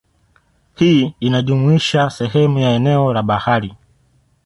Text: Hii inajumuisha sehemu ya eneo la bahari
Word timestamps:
Hii 0.75 1.15
inajumuisha 1.19 2.09
sehemu 2.09 2.59
ya 2.59 2.69
eneo 2.69 3.13
la 3.13 3.23
bahari 3.23 3.73